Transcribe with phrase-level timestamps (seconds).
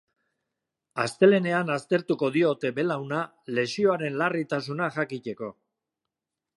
[1.03, 3.21] Astelehenean aztertuko diote belauna
[3.59, 5.57] lesioaren larritasuna jakiteko.